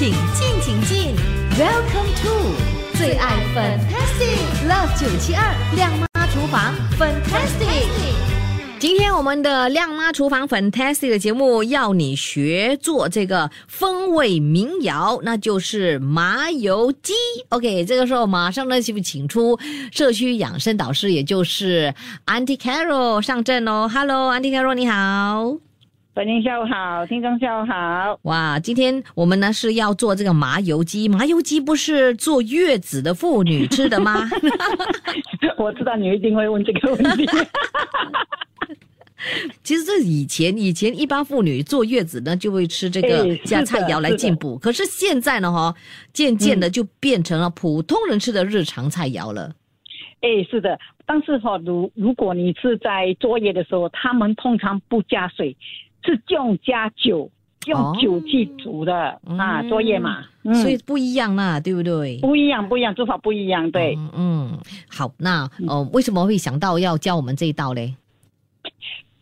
[0.00, 1.14] 请进，请进
[1.58, 7.86] ，Welcome to 最爱 Fantastic Love 九七二亮妈厨房 Fantastic。
[8.78, 17.12] 今天我们的亮妈厨房 Fantastic 的节目要你学做这个风味民谣，那就是麻油鸡。
[17.50, 19.58] OK，这个时候马上呢就请出
[19.92, 21.94] 社区养生导师，也就是
[22.24, 23.86] Auntie Carol 上阵哦。
[23.92, 25.69] Hello，Auntie Carol，你好。
[26.12, 28.18] 本人下午好，听众下午好。
[28.22, 31.08] 哇，今天我们呢是要做这个麻油鸡。
[31.08, 34.28] 麻油鸡不是坐月子的妇女吃的吗？
[35.56, 37.24] 我知道你一定会问这个问题。
[39.62, 45.72] 其实这以前以前一般妇女坐月子呢就会吃这个加菜肴来进补，可是现在呢哈，
[46.12, 49.54] 渐渐的就变成了普通人吃的日常菜肴了。
[50.22, 55.56] 哎，是的，但是哈，如如果你是在作业的时候，他们通常不加水。
[56.04, 57.30] 是用加酒，
[57.66, 60.24] 用酒去煮的啊，作业嘛，
[60.62, 62.18] 所以不一样啦，对不对？
[62.20, 63.98] 不一样，不一样，做法不一样，对。
[64.14, 67.94] 嗯，好，那呃，为什么会想到要教我们这一道嘞？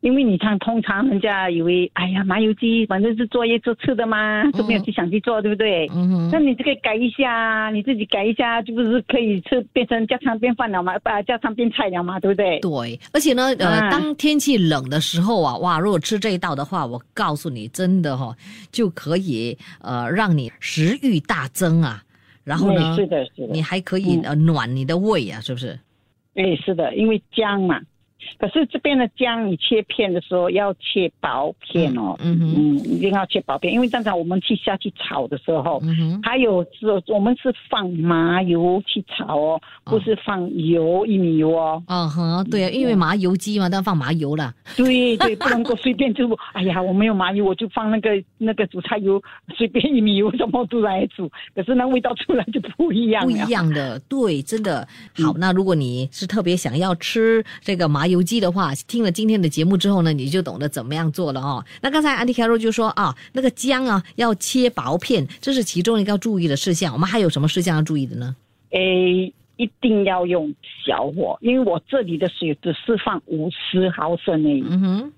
[0.00, 5.86] 因为你看，通常人家以为，哎呀，麻油鸡反正是作业做吃的嘛，都没有去想去做，对不对？
[5.94, 10.98] 嗯那你这个改一下，你自己改一下，就不是可以吃变成家常便饭了嘛？
[11.00, 12.58] 把家常便菜了嘛，对不对？
[12.60, 18.34] 对，而且呢，呃，当天气冷的时候啊，哇，如果吃这一道的话，我告诉你，真的哈，
[18.72, 22.02] 就可以呃让你食欲大增啊。
[22.42, 25.78] 然后呢，是的，是的，你还可以呃暖你的胃啊，是不是？
[26.36, 27.78] 哎，是的，因为姜嘛。
[28.38, 41.82] 可是这边的姜，你切片的时候要切薄片哦，嗯嗯，一定要切薄片，因为刚才我们去下去炒的时候，嗯还有是我们是放麻油去炒哦，不是放油玉米油哦。
[41.86, 44.52] 嗯哼，对啊，因为麻油鸡嘛，都要放麻油了。
[44.76, 49.22] 对对，不能够随便就， 哎呀，我没有麻油，我就放那个那个煮菜油，
[49.56, 53.22] 随便玉米油什么都来煮，可是那味道出来就不一样。
[53.24, 54.86] 不一样的，对，真的
[55.22, 55.34] 好。
[55.36, 61.64] 那如果你是特别想要吃这个麻油鸡的话，听了今天的节目之后呢，你就懂得怎么样做了哦。
[61.82, 66.92] 那刚才安迪卡罗就说啊，那个姜啊要切薄片，这是其中一个要注意的事项。
[66.92, 68.34] 我们还有什么事项要注意的呢？
[68.70, 70.52] 诶，一定要用
[70.84, 74.64] 小火，因为我这里的水只是放五十毫升已。
[74.68, 75.12] 嗯哼，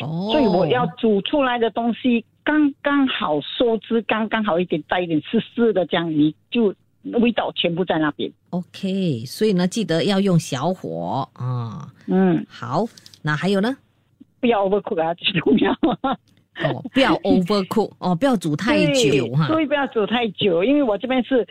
[0.00, 6.74] 哦，所以我要煮出来的东西刚刚好，收汁刚刚好一点，带一点湿湿的，这样你就。
[7.20, 8.30] 味道全部在那边。
[8.50, 11.88] OK，所以呢，记得要用小火啊。
[12.06, 12.84] 嗯，好，
[13.22, 13.76] 那还有呢？
[14.40, 15.72] 不要 overcook 啊，最重要。
[16.62, 19.46] 哦，不要 overcook 哦，不要煮太久哈。
[19.46, 21.46] 所以不要煮太久，因为我这边是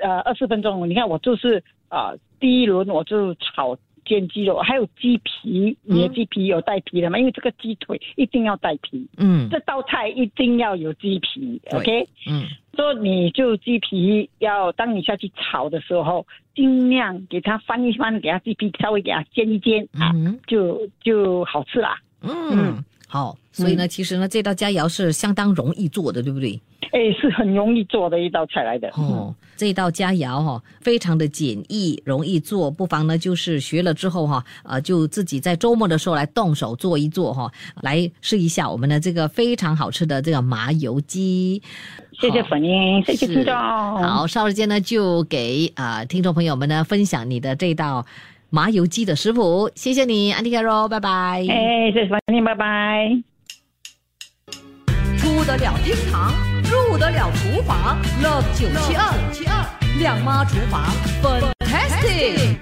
[0.00, 0.88] 呃二十分钟。
[0.88, 3.76] 你看我就是啊，第一轮我就炒。
[4.04, 7.18] 煎鸡肉还有鸡皮，你的鸡皮有带皮的吗？
[7.18, 9.06] 因为这个鸡腿一定要带皮。
[9.16, 11.60] 嗯，这道菜一定要有鸡皮。
[11.72, 12.44] OK，嗯，
[12.74, 20.12] 所以你就鸡皮要当你下去炒的时候，尽量给它翻一翻，给它鸡皮稍微给它煎一煎啊，
[20.46, 21.96] 就就好吃啦。
[22.22, 26.60] 嗯，好，所以呢，其实呢，这道佳肴是相当容易做的，对不对？
[26.94, 29.34] 哎，是很容易做的一道菜来的哦。
[29.56, 37.50] 这道佳肴哈，非常的简易，容易做，不妨呢就是学了之后哈，呃，就自己在周末的时候来动手做一做哈，
[37.82, 41.60] 来试一下我们的这个非常好吃的这个麻油鸡。
[42.12, 43.52] 谢谢粉英，谢谢听众。
[43.52, 48.06] 好，稍后间呢就给啊听众朋友们呢分享你的这道
[48.50, 49.68] 麻油鸡的食谱。
[49.74, 51.44] 谢谢你，安迪卡罗，拜拜。
[51.48, 53.10] 哎，谢谢粉英，拜拜。
[55.16, 56.32] 出得了厅堂，
[56.70, 59.64] 入得了厨房，Love 九七二七二
[59.98, 60.86] 亮妈厨房
[61.22, 62.56] ，Fantastic！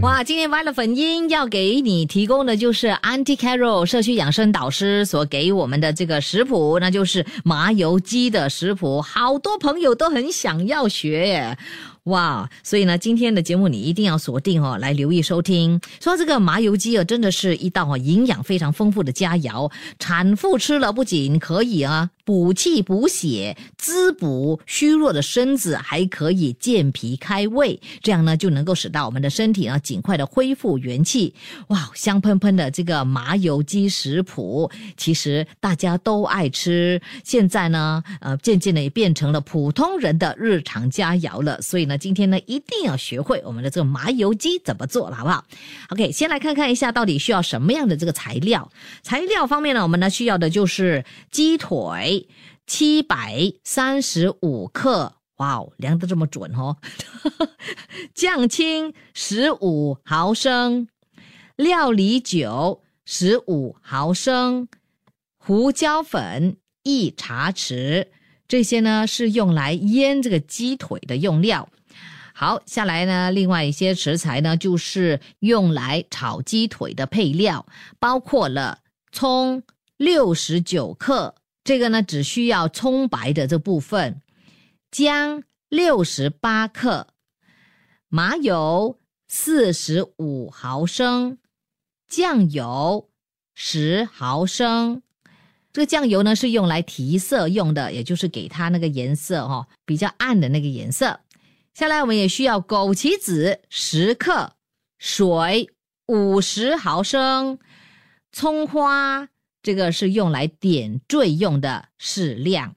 [0.00, 11.56] 哇，今天 wiley 粉音要给你提供的就是 Auntie Carol 社区养生导师所给我们的这个食谱，那就是麻油鸡的食谱，好多朋友都很想要学。
[12.04, 15.80] 哇，所以呢，今天的节目你一定要锁定哦，来留意收听。
[16.02, 22.10] 说这个麻油鸡啊，真的是一道营养非常丰富的佳肴，产妇吃了不仅可以啊。
[22.24, 31.34] 补气补血，滋补虚弱的身子，还可以健脾开胃，这样呢就能够使到我们的身体呢尽快的恢复元气。
[31.68, 41.60] 哇，香喷喷的这个麻油鸡食谱，其实大家都爱吃，现在呢，呃，渐渐的也变成了普通人的日常佳肴了。
[41.60, 45.44] 所以呢，今天呢一定要学会我们的这个麻油鸡怎么做了，好不好
[45.90, 48.72] ？OK，先来看看一下到底需要什么样的这个材料。
[49.02, 52.13] 材料方面呢，我们呢需要的就是鸡腿。
[52.66, 56.76] 七百三十五克，哇哦，量的这么准哦！
[58.14, 60.88] 酱青十五毫升，
[61.56, 64.68] 料理酒十五毫升，
[65.38, 68.08] 胡椒粉一茶匙，
[68.48, 71.68] 这些呢是用来腌这个鸡腿的用料。
[72.36, 77.64] 好，下来呢，另外一些食材呢，就是用来炒鸡腿的配料，
[78.00, 78.80] 包括了
[79.12, 79.62] 葱
[79.96, 84.20] 六十九克，这个呢只需要葱白的这部分，
[84.90, 87.08] 姜六十八克，
[88.08, 91.38] 麻油四十五毫升，
[92.06, 93.08] 酱油
[93.54, 95.02] 十毫升。
[95.72, 101.18] 这个酱油呢是用来提色用的，也就是给它那个颜色哈，比较暗的那个颜色。
[101.72, 104.52] 下来我们也需要枸杞子十克，
[104.98, 105.70] 水
[106.06, 107.58] 五十毫升，
[108.30, 109.28] 葱花
[109.64, 112.74] 这个是用来点缀用的，适量。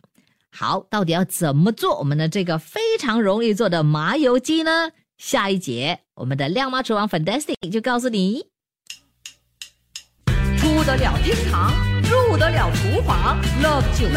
[0.49, 4.91] 好，到底要怎么做我们的这个非常容易做的麻油鸡呢？
[5.17, 8.45] 下一节我们的亮妈厨房 Fantastic 就告诉你。
[10.57, 11.73] 出得了厅堂，
[12.03, 14.07] 入得了厨房，Love 九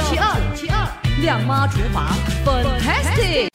[0.55, 3.50] 七二，亮妈厨房 Fantastic。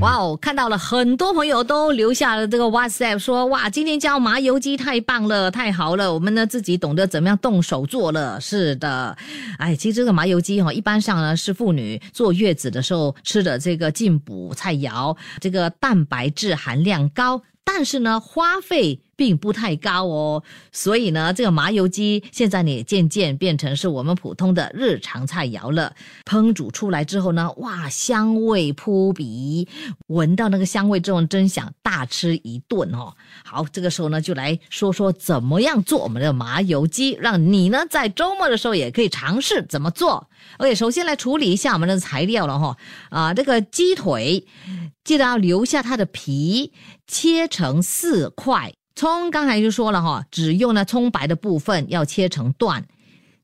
[0.00, 8.40] 哇哦，看到了很多朋友都留下了这个 WhatsApp，说哇，今天教麻油鸡太棒了，太好了，我们呢自己懂得怎么样动手做了。
[8.40, 9.14] 是的，
[9.58, 17.42] 哎，其实这个麻油鸡哈，一般上呢是妇女坐月子的时候吃的这个进补菜肴，这个蛋白质含量高。
[17.62, 25.94] 但是呢，花费并不太高哦，所以呢，这个麻油鸡现在呢也渐渐变成是我们普通的日常菜肴了。
[26.24, 29.68] 烹煮出来之后呢，哇，香味扑鼻，
[30.06, 33.12] 闻到那个香味之后，真想大吃一顿哦。
[33.44, 40.30] 好，这个时候呢，就来说说怎么样做我们的麻油鸡，让你呢在周末的时候也可以尝试怎么做。
[40.56, 42.74] OK，首先来处理一下我们的材料了哈，
[43.10, 44.46] 啊，这个鸡腿。
[45.02, 46.72] 记得要留下它的皮，
[47.06, 48.72] 切成四块。
[49.00, 52.84] 葱刚才就说了哈，只用了葱白的部分要切成段。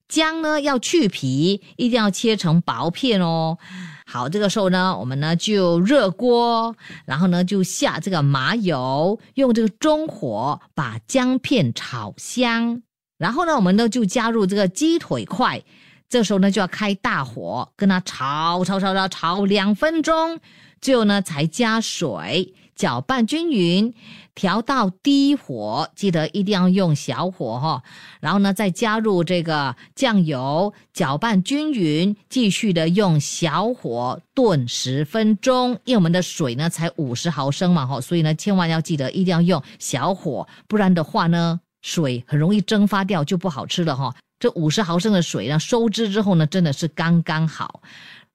[0.06, 3.56] 姜呢要去皮，一定要切成薄片哦。
[4.04, 6.76] 好，这个时候呢，我们呢就热锅，
[7.06, 12.82] 然后呢就下这个麻油，用这个中火把姜片炒香。
[13.16, 15.64] 然后呢，我们呢就加入这个鸡腿块，
[16.06, 20.38] 这时候呢就要开大火，跟它炒炒炒炒炒两分钟。
[20.82, 23.92] 最后呢，才加水搅拌均匀，
[24.34, 27.82] 调到低火，记得一定要用小火哈。
[28.20, 35.70] 然后呢，再加入这个酱油，搅拌均匀，继续的用小火炖十分钟。
[35.84, 44.14] 因为我们的水呢才五十毫升嘛哈，所以呢，千万要记得一定要用小火，不然的话呢，水很容易蒸发掉，就不好吃了哈。
[44.38, 47.80] 这五十毫升的水呢，收汁之后呢，真的是刚刚好。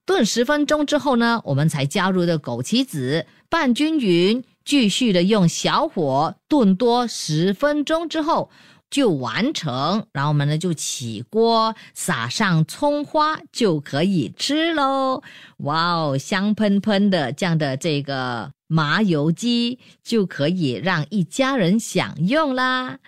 [0.04, 8.48] 炖十分钟之后呢，我们才加入的枸杞子，拌均匀，继续的用小火炖多十分钟之后
[8.88, 10.06] 就完成。
[10.14, 15.22] 然后我们呢就起锅，撒上葱花就可以吃喽。
[15.58, 23.00] 哇哦，香喷喷的这样的这个麻油鸡就可以让一家人享用啦。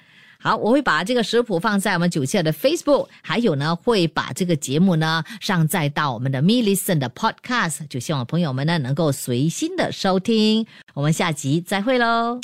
[0.45, 10.67] 好，我会把这个食谱放在我们九七二的 Facebook，还有呢，会把这个节目呢上载到我们的 Me Listen 的 Podcast，就希望朋友们呢能够随心的收听。
[10.93, 12.39] 我们下集再会喽！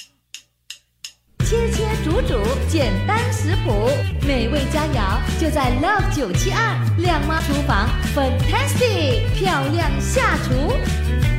[1.44, 3.91] 切切煮煮，简单食谱，
[4.26, 7.87] 美味佳肴就在 Love 九七二靓妈厨房
[8.17, 11.29] ，Fantastic 漂亮下厨。